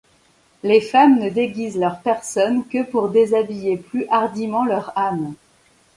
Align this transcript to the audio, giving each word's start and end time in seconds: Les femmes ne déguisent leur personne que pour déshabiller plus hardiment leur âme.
Les 0.63 0.81
femmes 0.81 1.19
ne 1.19 1.29
déguisent 1.29 1.77
leur 1.77 1.99
personne 1.99 2.67
que 2.67 2.81
pour 2.81 3.09
déshabiller 3.09 3.77
plus 3.77 4.07
hardiment 4.09 4.65
leur 4.65 4.91
âme. 4.97 5.35